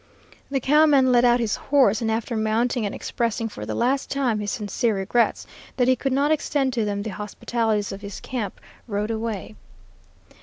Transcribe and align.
The 0.49 0.59
cowman 0.59 1.11
led 1.11 1.25
out 1.25 1.39
his 1.39 1.55
horse, 1.55 2.01
and 2.01 2.09
after 2.09 2.35
mounting 2.35 2.87
and 2.87 2.95
expressing 2.95 3.47
for 3.47 3.67
the 3.67 3.75
last 3.75 4.09
time 4.09 4.39
his 4.39 4.49
sincere 4.49 4.95
regrets 4.95 5.45
that 5.77 5.87
he 5.87 5.95
could 5.95 6.11
not 6.11 6.31
extend 6.31 6.73
to 6.73 6.83
them 6.85 7.03
the 7.03 7.11
hospitalities 7.11 7.91
of 7.91 8.01
his 8.01 8.19
camp, 8.19 8.59
rode 8.87 9.11
away. 9.11 9.53